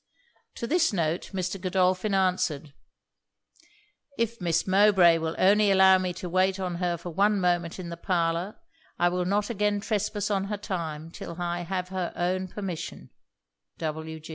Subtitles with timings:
[0.55, 1.61] To this note, Mr.
[1.61, 2.73] Godolphin answered
[4.17, 7.89] 'If Miss Mowbray will only allow me to wait on her for one moment in
[7.89, 8.57] the parlour,
[8.97, 13.11] I will not again trespass on her time till I have her own permission.